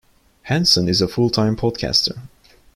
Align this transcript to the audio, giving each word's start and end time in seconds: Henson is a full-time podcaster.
Henson 0.41 0.89
is 0.89 0.99
a 0.99 1.07
full-time 1.07 1.55
podcaster. 1.55 2.17